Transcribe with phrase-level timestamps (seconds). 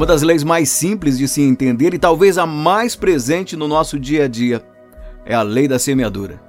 [0.00, 3.98] Uma das leis mais simples de se entender e talvez a mais presente no nosso
[3.98, 4.64] dia a dia
[5.26, 6.40] é a lei da semeadura.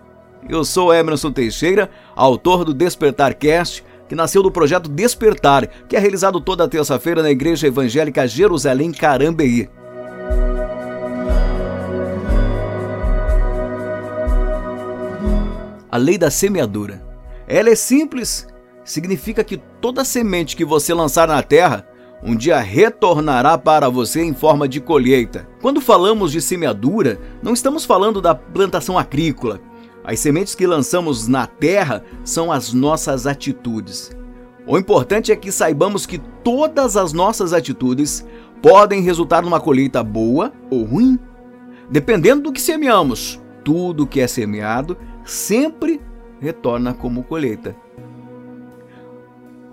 [0.47, 5.99] Eu sou Emerson Teixeira, autor do Despertar Cast, que nasceu do projeto Despertar, que é
[5.99, 9.67] realizado toda terça-feira na Igreja Evangélica Jerusalém Carambeí.
[15.91, 17.05] A lei da semeadura.
[17.45, 18.47] Ela é simples,
[18.85, 21.90] significa que toda semente que você lançar na terra
[22.23, 25.47] um dia retornará para você em forma de colheita.
[25.59, 29.59] Quando falamos de semeadura, não estamos falando da plantação agrícola.
[30.03, 34.15] As sementes que lançamos na terra são as nossas atitudes.
[34.67, 38.25] O importante é que saibamos que todas as nossas atitudes
[38.61, 41.17] podem resultar numa colheita boa ou ruim,
[41.89, 43.41] dependendo do que semeamos.
[43.63, 45.99] Tudo que é semeado sempre
[46.39, 47.75] retorna como colheita.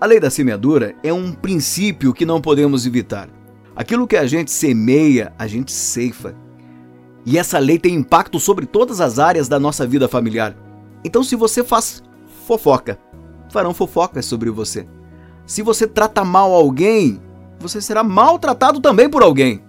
[0.01, 3.27] A lei da semeadura é um princípio que não podemos evitar.
[3.75, 6.33] Aquilo que a gente semeia, a gente ceifa.
[7.25, 10.55] E essa lei tem impacto sobre todas as áreas da nossa vida familiar.
[11.03, 12.01] Então, se você faz
[12.47, 12.97] fofoca,
[13.51, 14.87] farão fofocas sobre você.
[15.45, 17.19] Se você trata mal alguém,
[17.59, 19.61] você será maltratado também por alguém.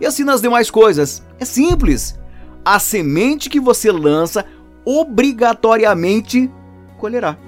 [0.00, 1.22] E assim nas demais coisas.
[1.38, 2.18] É simples.
[2.64, 4.44] A semente que você lança
[4.84, 6.50] obrigatoriamente
[6.98, 7.38] colherá.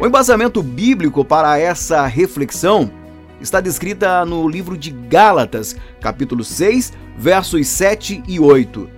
[0.00, 2.90] O embasamento bíblico para essa reflexão
[3.38, 8.88] está descrita no livro de Gálatas, capítulo 6, versos 7 e 8.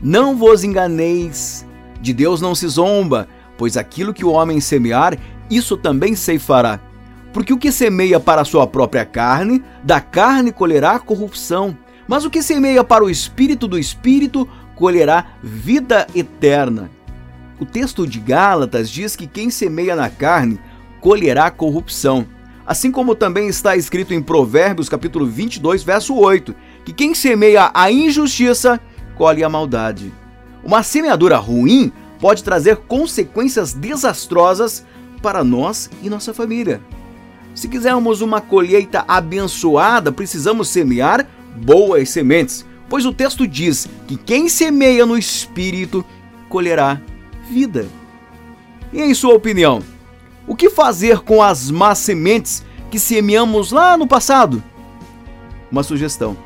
[0.00, 1.66] Não vos enganeis,
[2.00, 3.26] de Deus não se zomba,
[3.58, 5.18] pois aquilo que o homem semear,
[5.50, 6.78] isso também ceifará.
[7.32, 12.30] Porque o que semeia para a sua própria carne, da carne colherá corrupção, mas o
[12.30, 16.93] que semeia para o espírito do espírito, colherá vida eterna.
[17.64, 20.60] O texto de Gálatas diz que quem semeia na carne
[21.00, 22.26] colherá corrupção.
[22.66, 26.54] Assim como também está escrito em Provérbios capítulo 22, verso 8,
[26.84, 28.78] que quem semeia a injustiça
[29.16, 30.12] colhe a maldade.
[30.62, 34.84] Uma semeadura ruim pode trazer consequências desastrosas
[35.22, 36.82] para nós e nossa família.
[37.54, 41.26] Se quisermos uma colheita abençoada, precisamos semear
[41.56, 46.04] boas sementes, pois o texto diz que quem semeia no espírito
[46.50, 47.00] colherá
[47.48, 47.86] vida.
[48.92, 49.82] E em sua opinião,
[50.46, 54.62] o que fazer com as más sementes que semeamos lá no passado?
[55.70, 56.36] Uma sugestão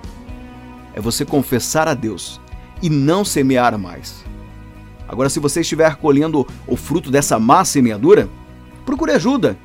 [0.95, 2.41] é você confessar a Deus
[2.83, 4.25] e não semear mais.
[5.09, 8.29] Agora, se você estiver colhendo o fruto dessa má semeadura,
[8.85, 9.59] procure ajuda.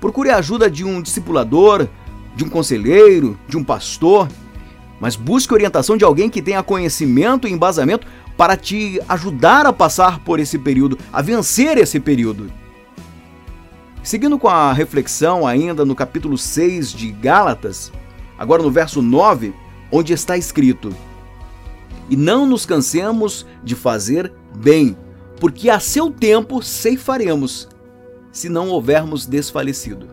[0.00, 1.88] Procure a ajuda de um discipulador,
[2.34, 4.28] de um conselheiro, de um pastor,
[5.00, 10.20] mas busque orientação de alguém que tenha conhecimento e embasamento para te ajudar a passar
[10.20, 12.52] por esse período, a vencer esse período.
[14.02, 17.90] Seguindo com a reflexão ainda no capítulo 6 de Gálatas,
[18.38, 19.54] agora no verso 9,
[19.90, 20.94] onde está escrito:
[22.08, 24.96] E não nos cansemos de fazer bem,
[25.40, 27.68] porque a seu tempo ceifaremos,
[28.30, 30.08] se não houvermos desfalecido.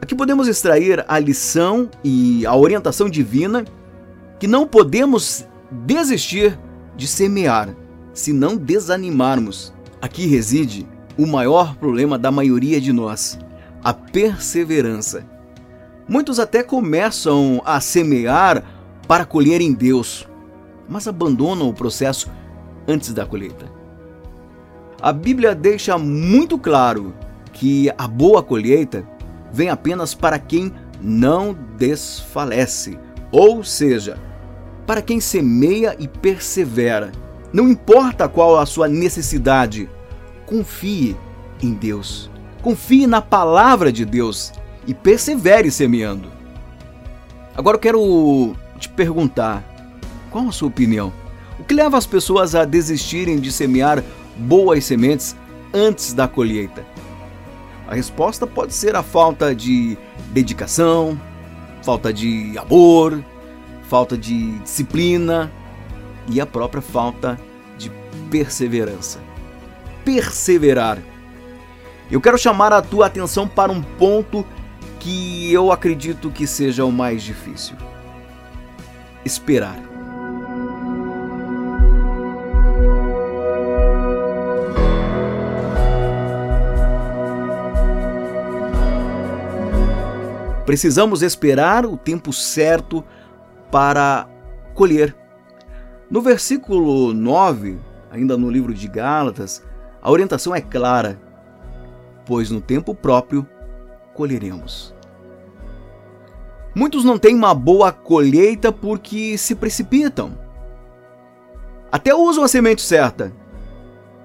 [0.00, 3.64] Aqui podemos extrair a lição e a orientação divina
[4.38, 6.58] que não podemos desistir
[6.98, 7.74] de semear,
[8.12, 9.72] se não desanimarmos.
[10.02, 10.86] Aqui reside
[11.16, 13.38] o maior problema da maioria de nós:
[13.82, 15.24] a perseverança.
[16.06, 18.64] Muitos até começam a semear
[19.06, 20.28] para colher em Deus,
[20.88, 22.30] mas abandonam o processo
[22.86, 23.70] antes da colheita.
[25.00, 27.14] A Bíblia deixa muito claro
[27.52, 29.06] que a boa colheita
[29.52, 32.98] vem apenas para quem não desfalece,
[33.30, 34.18] ou seja,
[34.88, 37.12] para quem semeia e persevera.
[37.52, 39.86] Não importa qual a sua necessidade,
[40.46, 41.14] confie
[41.62, 42.30] em Deus.
[42.62, 44.50] Confie na palavra de Deus
[44.86, 46.30] e persevere semeando.
[47.54, 49.62] Agora eu quero te perguntar:
[50.30, 51.12] qual a sua opinião?
[51.60, 54.02] O que leva as pessoas a desistirem de semear
[54.38, 55.36] boas sementes
[55.70, 56.86] antes da colheita?
[57.86, 59.98] A resposta pode ser a falta de
[60.32, 61.20] dedicação,
[61.82, 63.22] falta de amor,
[63.88, 65.50] falta de disciplina
[66.28, 67.40] e a própria falta
[67.78, 67.90] de
[68.30, 69.18] perseverança.
[70.04, 70.98] Perseverar.
[72.10, 74.44] Eu quero chamar a tua atenção para um ponto
[75.00, 77.76] que eu acredito que seja o mais difícil:
[79.24, 79.78] esperar.
[90.66, 93.02] Precisamos esperar o tempo certo
[93.70, 94.28] para
[94.74, 95.16] colher.
[96.10, 97.78] No versículo 9,
[98.10, 99.62] ainda no livro de Gálatas,
[100.00, 101.20] A orientação é clara,
[102.24, 103.46] pois no tempo próprio
[104.14, 104.94] colheremos.
[106.74, 110.38] Muitos não têm uma boa colheita porque se precipitam.
[111.90, 113.32] Até usam a semente certa,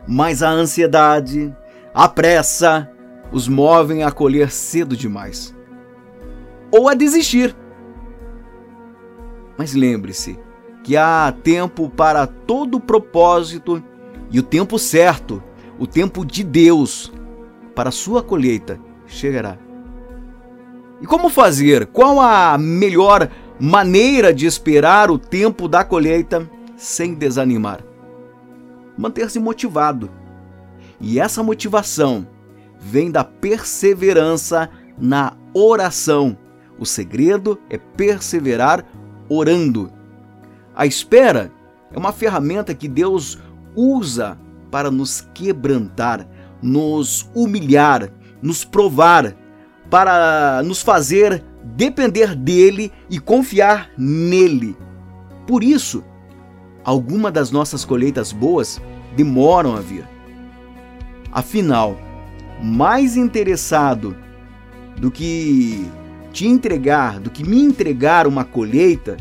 [0.07, 1.55] mas a ansiedade,
[1.93, 2.89] a pressa
[3.31, 5.55] os movem a colher cedo demais
[6.71, 7.55] ou a desistir.
[9.57, 10.39] Mas lembre-se
[10.83, 13.81] que há tempo para todo propósito
[14.29, 15.41] e o tempo certo,
[15.79, 17.11] o tempo de Deus
[17.75, 19.57] para a sua colheita chegará.
[21.01, 21.87] E como fazer?
[21.87, 23.29] Qual a melhor
[23.59, 27.83] maneira de esperar o tempo da colheita sem desanimar?
[28.97, 30.09] Manter-se motivado.
[30.99, 32.27] E essa motivação
[32.79, 36.37] vem da perseverança na oração.
[36.79, 38.85] O segredo é perseverar
[39.29, 39.91] orando.
[40.75, 41.51] A espera
[41.91, 43.39] é uma ferramenta que Deus
[43.75, 44.37] usa
[44.71, 46.27] para nos quebrantar,
[46.61, 48.11] nos humilhar,
[48.41, 49.35] nos provar,
[49.89, 54.75] para nos fazer depender dele e confiar nele.
[55.45, 56.03] Por isso,
[56.83, 58.81] algumas das nossas colheitas boas
[59.15, 60.07] demoram a vir.
[61.31, 61.97] Afinal,
[62.61, 64.15] mais interessado
[64.97, 65.89] do que
[66.33, 69.15] te entregar, do que me entregar uma colheita,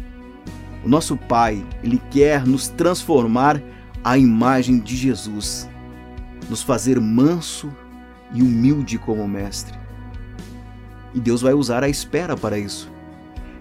[0.83, 3.63] o nosso Pai, ele quer nos transformar
[4.03, 5.69] à imagem de Jesus,
[6.49, 7.71] nos fazer manso
[8.35, 9.79] e humilde como mestre.
[11.15, 12.91] E Deus vai usar a espera para isso.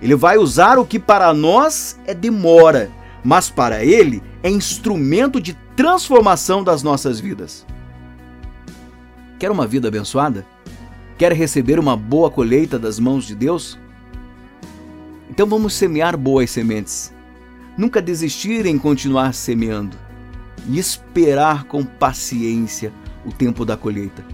[0.02, 2.90] Ele vai usar o que para nós é demora,
[3.24, 7.66] mas para ele é instrumento de transformação das nossas vidas.
[9.38, 10.46] Quer uma vida abençoada?
[11.22, 13.78] Quer receber uma boa colheita das mãos de Deus?
[15.30, 17.14] Então vamos semear boas sementes.
[17.78, 19.96] Nunca desistir em continuar semeando
[20.68, 22.92] e esperar com paciência
[23.24, 24.26] o tempo da colheita,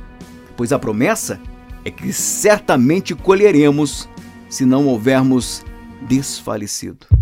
[0.55, 1.41] pois a promessa
[1.83, 4.07] é que certamente colheremos
[4.47, 5.65] se não houvermos
[6.07, 7.16] desfalecido.